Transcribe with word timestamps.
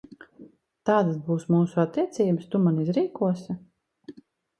Tādas 0.89 1.19
būs 1.27 1.45
mūsu 1.55 1.81
attiecības, 1.83 2.47
tu 2.55 2.61
mani 2.65 2.87
izrīkosi? 2.87 3.59